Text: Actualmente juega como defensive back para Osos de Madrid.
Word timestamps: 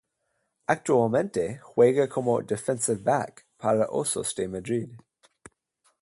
Actualmente 0.67 1.59
juega 1.59 2.09
como 2.09 2.41
defensive 2.41 3.03
back 3.03 3.45
para 3.57 3.85
Osos 3.85 4.33
de 4.33 4.47
Madrid. 4.47 4.89